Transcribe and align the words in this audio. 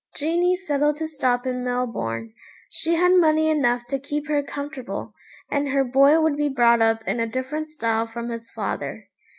Jeanie 0.15 0.55
settled 0.55 0.97
to 0.97 1.07
stop 1.07 1.45
in 1.45 1.63
Melbourne. 1.63 2.33
She 2.71 2.95
had 2.95 3.11
money 3.13 3.51
enough 3.51 3.85
to 3.89 3.99
keep 3.99 4.27
her 4.29 4.41
comfortable, 4.41 5.13
and 5.51 5.67
her 5.69 5.83
boy 5.83 6.19
would 6.19 6.37
be 6.37 6.49
brought 6.49 6.81
up 6.81 7.03
in 7.07 7.19
a 7.19 7.27
different 7.27 7.67
style 7.67 8.07
from 8.07 8.29
his 8.29 8.49
father. 8.49 9.11